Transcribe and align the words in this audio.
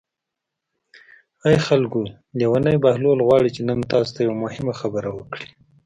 ای 1.45 1.57
خلکو 1.67 2.01
لېونی 2.37 2.75
بهلول 2.83 3.19
غواړي 3.27 3.49
چې 3.55 3.61
نن 3.69 3.79
تاسو 3.91 4.11
ته 4.15 4.19
یوه 4.25 4.37
مهمه 4.45 4.73
خبره 4.81 5.09
وکړي. 5.17 5.47